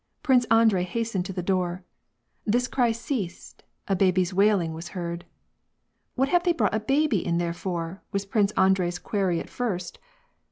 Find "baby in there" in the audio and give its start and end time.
6.79-7.53